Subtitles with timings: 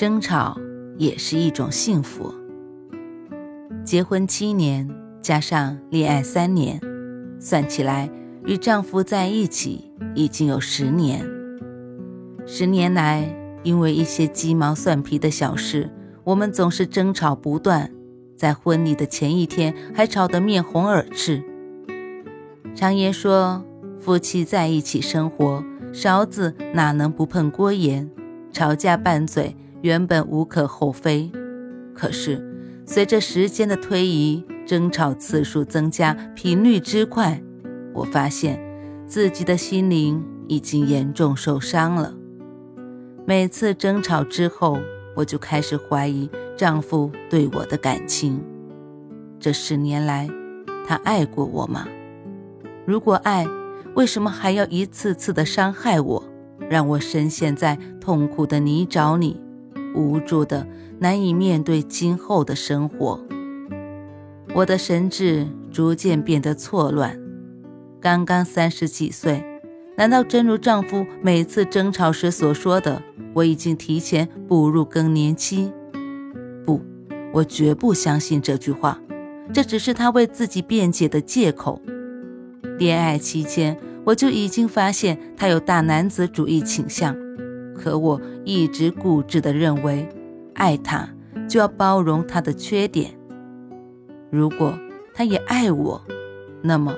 [0.00, 0.58] 争吵
[0.96, 2.32] 也是一种幸福。
[3.84, 4.88] 结婚七年
[5.20, 6.80] 加上恋爱三年，
[7.38, 8.10] 算起来
[8.46, 11.22] 与丈夫在一起已经有十年。
[12.46, 13.30] 十年来，
[13.62, 15.90] 因为一些鸡毛蒜皮的小事，
[16.24, 17.90] 我们总是争吵不断，
[18.34, 21.44] 在婚礼的前一天还吵得面红耳赤。
[22.74, 23.62] 常言说，
[23.98, 25.62] 夫妻在一起生活，
[25.92, 28.10] 勺子哪能不碰锅沿？
[28.50, 29.54] 吵架拌嘴。
[29.82, 31.30] 原本无可厚非，
[31.94, 32.44] 可是
[32.84, 37.42] 随着时间的推移，争吵次数增加，频率之快，
[37.94, 38.60] 我发现
[39.06, 42.14] 自己的心灵已经严重受伤了。
[43.26, 44.78] 每次争吵之后，
[45.16, 48.42] 我就开始怀疑丈夫对我的感情。
[49.38, 50.28] 这十年来，
[50.86, 51.86] 他爱过我吗？
[52.84, 53.46] 如果爱，
[53.94, 56.22] 为什么还要一次次的伤害我，
[56.68, 59.40] 让我深陷在痛苦的泥沼里？
[59.94, 60.66] 无助的，
[60.98, 63.20] 难以面对今后的生活。
[64.54, 67.18] 我的神智逐渐变得错乱。
[68.00, 69.44] 刚刚三十几岁，
[69.96, 73.02] 难道真如丈夫每次争吵时所说的，
[73.34, 75.72] 我已经提前步入更年期？
[76.64, 76.80] 不，
[77.32, 78.98] 我绝不相信这句话。
[79.52, 81.82] 这只是他为自己辩解的借口。
[82.78, 87.14] 恋爱期间，我就已经发现他有大男子主义倾向。
[87.80, 90.06] 可我一直固执地认为，
[90.52, 91.08] 爱他
[91.48, 93.12] 就要包容他的缺点。
[94.30, 94.78] 如果
[95.14, 96.04] 他也爱我，
[96.62, 96.94] 那么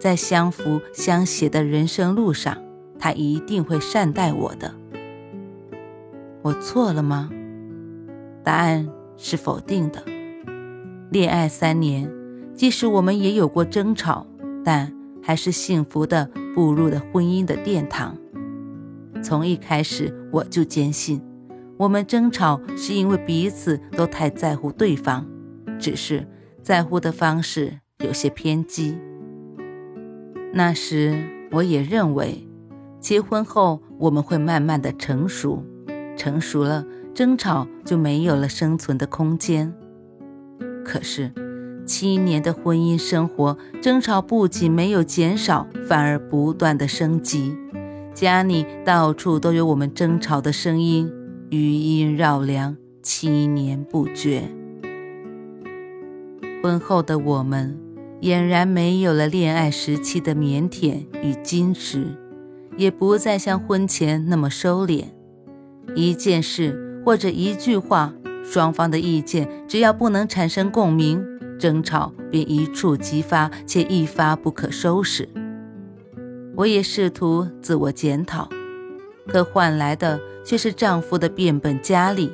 [0.00, 2.58] 在相扶相携的人生路上，
[2.98, 4.74] 他一定会善待我的。
[6.42, 7.30] 我错了吗？
[8.42, 10.02] 答案是否定的。
[11.10, 12.10] 恋爱三年，
[12.56, 14.26] 即使我们也有过争吵，
[14.64, 14.92] 但
[15.22, 18.16] 还是幸福地步入了婚姻的殿堂。
[19.24, 21.18] 从一开始我就坚信，
[21.78, 25.26] 我们争吵是因为彼此都太在乎对方，
[25.78, 26.28] 只是
[26.62, 28.98] 在乎的方式有些偏激。
[30.52, 32.46] 那时我也认为，
[33.00, 35.64] 结婚后我们会慢慢的成熟，
[36.18, 39.72] 成熟了争吵就没有了生存的空间。
[40.84, 41.32] 可是
[41.86, 47.56] 七年的婚姻生活，争吵不仅没有减少，反而不断的升级。
[48.14, 51.12] 家里到处都有我们争吵的声音，
[51.50, 54.44] 余音绕梁，七年不绝。
[56.62, 57.76] 婚后的我们
[58.22, 62.06] 俨然没有了恋爱时期的腼腆与矜持，
[62.76, 65.06] 也不再像婚前那么收敛。
[65.96, 68.14] 一件事或者一句话，
[68.44, 71.22] 双方的意见只要不能产生共鸣，
[71.58, 75.28] 争吵便一触即发，且一发不可收拾。
[76.56, 78.48] 我也试图自我检讨，
[79.26, 82.32] 可换来的却是丈夫的变本加厉。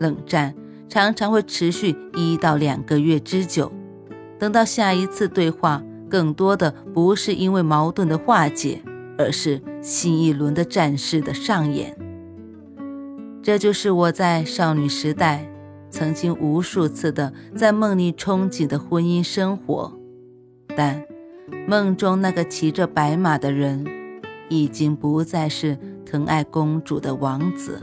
[0.00, 0.54] 冷战
[0.88, 3.72] 常常会持续一到两个月之久，
[4.38, 8.82] 等到下一次对话，更多的不是因为矛盾的化解，
[9.16, 11.96] 而是新一轮的战事的上演。
[13.42, 15.48] 这就是我在少女时代
[15.88, 19.96] 曾经无数次的在梦里憧憬的婚姻生活，
[20.76, 21.15] 但。
[21.68, 23.84] 梦中那个骑着白马的人，
[24.48, 27.80] 已经不再是疼爱公主的王子。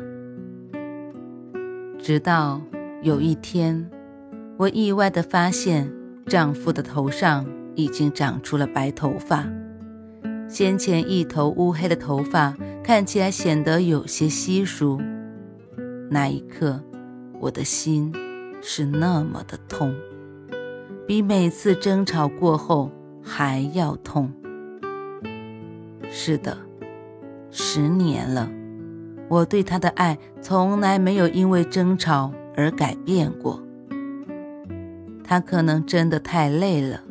[1.99, 2.61] 直到
[3.01, 3.89] 有一天，
[4.57, 5.91] 我意外地发现，
[6.25, 9.45] 丈夫的头上已经长出了白头发，
[10.47, 15.01] 先前一头乌黑的头发看起来显得有些稀疏。
[16.09, 16.81] 那一刻，
[17.39, 18.13] 我的心
[18.61, 19.93] 是那么的痛，
[21.07, 22.91] 比每次争吵过后。
[23.23, 24.31] 还要痛。
[26.11, 26.57] 是的，
[27.49, 28.51] 十年了，
[29.29, 33.63] 我对他的爱从来没有因为争吵而改变过。
[35.23, 37.01] 他可能真的太累了，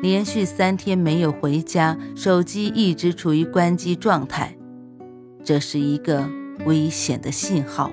[0.00, 4.56] 连续三天没有回家，手机一直处于关机状态，
[5.42, 6.28] 这是一个
[6.66, 7.90] 危险的信号。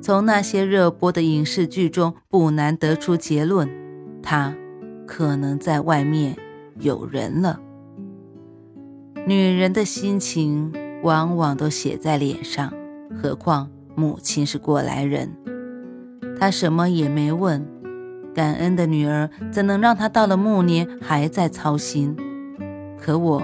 [0.00, 3.68] 从那些热播的影视剧中，不难得出结论：
[4.22, 4.56] 他
[5.06, 6.36] 可能在外面。
[6.80, 7.60] 有人了。
[9.26, 10.72] 女人的心情
[11.02, 12.72] 往往都写在脸上，
[13.20, 15.30] 何况母亲是过来人，
[16.38, 17.66] 她什么也没问。
[18.34, 22.16] 感恩的女儿怎能让她到了暮年还在操心？
[22.96, 23.42] 可我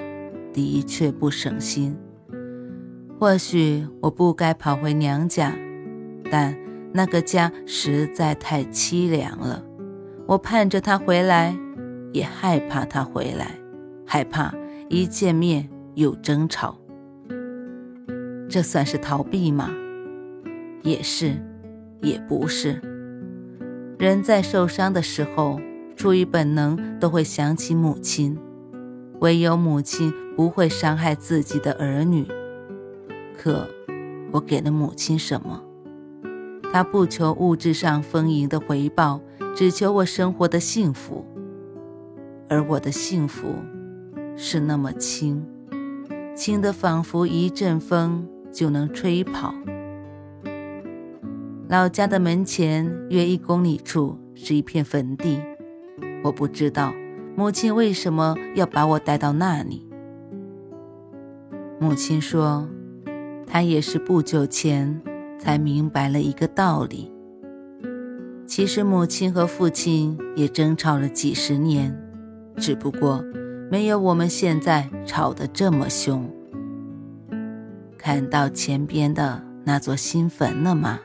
[0.52, 1.96] 的确不省心。
[3.18, 5.52] 或许我不该跑回娘家，
[6.30, 6.56] 但
[6.92, 9.64] 那个家实在太凄凉了。
[10.26, 11.56] 我盼着他回来，
[12.14, 13.58] 也害怕他回来，
[14.06, 14.54] 害怕
[14.88, 16.78] 一见面又争吵。
[18.48, 19.68] 这算是逃避吗？
[20.84, 21.34] 也是，
[22.00, 22.80] 也不是。
[23.98, 25.58] 人在受伤的时候，
[25.96, 28.38] 出于本能都会想起母亲，
[29.20, 32.28] 唯有母亲不会伤害自己的儿女。
[33.36, 33.68] 可，
[34.30, 35.64] 我给了母亲什么？
[36.72, 39.20] 她不求物质上丰盈的回报，
[39.56, 41.26] 只求我生活的幸福。
[42.54, 43.56] 而我的幸福，
[44.36, 45.44] 是那么轻，
[46.34, 48.24] 轻的仿佛一阵风。
[48.54, 49.52] 就能吹跑。
[51.68, 55.40] 老家的门前约一公里处是一片坟地，
[56.22, 56.94] 我不知道
[57.36, 59.84] 母亲为什么要把我带到那里。
[61.80, 62.68] 母亲说，
[63.44, 65.02] 她也是不久前
[65.36, 67.10] 才明白了一个道理。
[68.46, 71.92] 其实母亲和父亲也争吵了几十年，
[72.56, 73.24] 只不过
[73.70, 76.30] 没有我们现在吵得这么凶。
[77.98, 81.00] 看到前边的那座新坟了吗？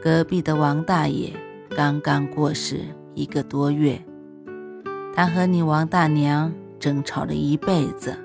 [0.00, 1.32] 隔壁的王大爷
[1.70, 2.80] 刚刚过世
[3.14, 4.00] 一个多月，
[5.14, 8.16] 他和你王大娘争吵了一辈子，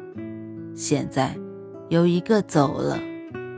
[0.76, 1.36] 现在
[1.88, 3.00] 有一个走了，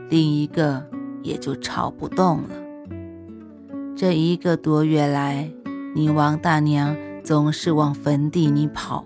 [0.08, 0.82] 另一个
[1.22, 2.50] 也就吵不动了。
[3.94, 5.50] 这一个多月来，
[5.94, 9.04] 你王大娘总是往坟地里跑，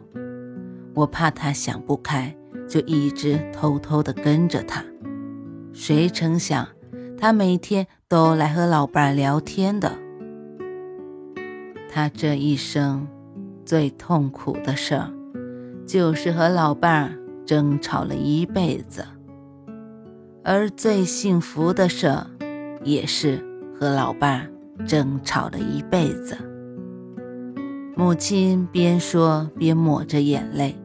[0.95, 2.35] 我怕他想不开。
[2.69, 4.85] 就一直偷偷地跟着他，
[5.73, 6.67] 谁成想，
[7.17, 9.93] 他每天都来和老伴聊天的。
[11.89, 13.07] 他这一生
[13.65, 15.09] 最痛苦的事儿，
[15.87, 17.17] 就是和老伴
[17.47, 19.05] 争吵了一辈子；
[20.43, 22.13] 而最幸福的事，
[22.83, 23.41] 也是
[23.79, 24.51] 和老伴
[24.85, 26.37] 争吵了一辈子。
[27.99, 30.77] 母亲边说边抹着眼泪。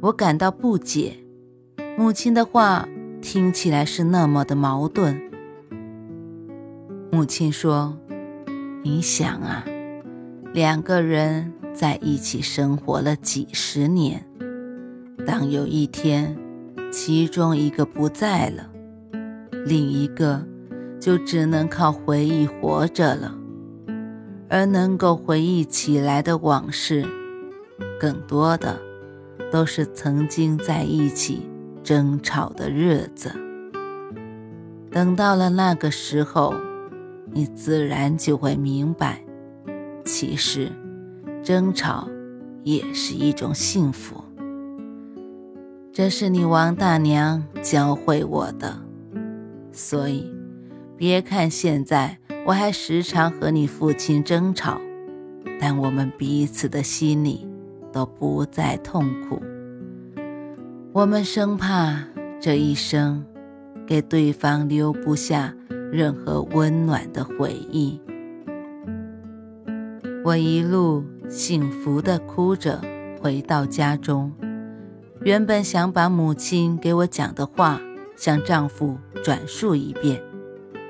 [0.00, 1.12] 我感到不解，
[1.98, 2.88] 母亲的话
[3.20, 5.20] 听起来是那么的矛盾。
[7.12, 7.94] 母亲说
[8.82, 9.66] ：“你想啊，
[10.54, 14.24] 两个人在一起生活了几十年，
[15.26, 16.34] 当有一天
[16.90, 18.70] 其中一个不在了，
[19.66, 20.42] 另一个
[20.98, 23.38] 就只能靠回忆活着了，
[24.54, 27.04] 而能够回忆起来的往事，
[27.98, 28.78] 更多的。”
[29.50, 31.48] 都是曾经在一起
[31.84, 33.30] 争吵的日子。
[34.90, 36.52] 等到了那个时候，
[37.32, 39.24] 你自然就会明白，
[40.04, 40.72] 其实
[41.40, 42.08] 争吵
[42.64, 44.24] 也是一种幸福。
[45.92, 48.76] 这是你王大娘教会我的，
[49.70, 50.28] 所以
[50.96, 54.80] 别看现在我还时常和你父亲争吵，
[55.60, 57.48] 但我们彼此的心里。
[57.94, 59.40] 都不再痛苦。
[60.92, 61.96] 我们生怕
[62.40, 63.24] 这一生
[63.86, 65.54] 给对方留不下
[65.92, 68.00] 任何温暖的回忆。
[70.24, 72.80] 我一路幸福地哭着
[73.20, 74.32] 回到家中，
[75.20, 77.80] 原本想把母亲给我讲的话
[78.16, 80.20] 向丈夫转述一遍，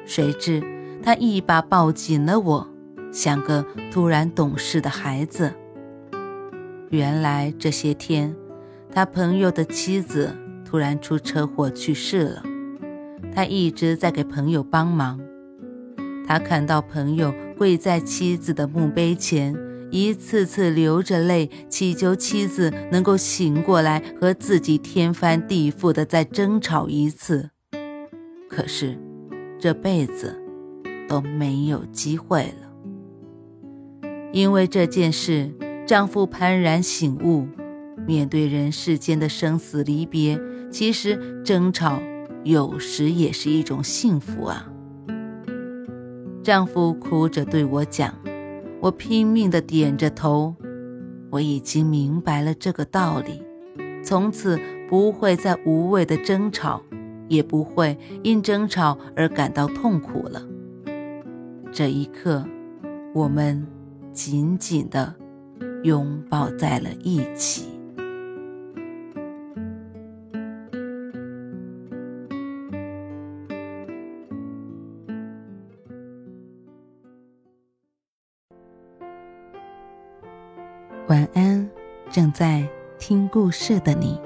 [0.06, 0.62] 谁知
[1.04, 2.66] 他一把抱紧了我，
[3.12, 5.52] 像个突然懂事的孩子。
[6.88, 8.34] 原来这些天，
[8.90, 10.34] 他朋友的妻子
[10.64, 12.42] 突然出车祸去世了，
[13.34, 15.20] 他一直在给朋友帮忙。
[16.26, 19.54] 他看到朋友跪在妻子的墓碑前，
[19.90, 27.50] 一次次流着泪祈求妻子能够醒过来，和自己天翻地覆的再争吵一次。
[28.48, 28.98] 可是，
[29.58, 30.40] 这辈子
[31.08, 35.52] 都没有机会了，因为这件事。
[35.86, 37.46] 丈夫幡然醒悟，
[38.06, 42.00] 面对人世间的生死离别，其实争吵
[42.42, 44.72] 有时也是一种幸福啊。
[46.42, 48.14] 丈夫哭着对我讲，
[48.80, 50.54] 我拼命地点着头。
[51.30, 53.42] 我已经明白了这个道理，
[54.02, 54.58] 从此
[54.88, 56.80] 不会再无谓的争吵，
[57.28, 60.42] 也不会因争吵而感到痛苦了。
[61.76, 62.46] 这一刻，
[63.12, 63.66] 我们
[64.12, 65.12] 紧紧的
[65.82, 67.68] 拥抱在了一起。
[81.08, 81.68] 晚安，
[82.08, 82.64] 正在
[83.00, 84.16] 听故事的你。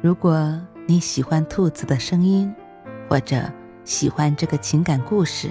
[0.00, 2.54] 如果你喜欢兔子的声音，
[3.08, 3.42] 或者
[3.82, 5.50] 喜欢这个情感故事。